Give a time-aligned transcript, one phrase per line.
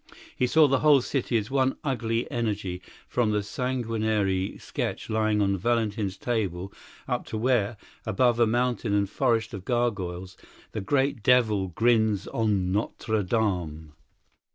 [0.35, 5.55] He saw the whole city as one ugly energy, from the sanguinary sketch lying on
[5.57, 6.73] Valentin's table
[7.07, 10.37] up to where, above a mountain and forest of gargoyles,
[10.71, 13.93] the great devil grins on Notre Dame.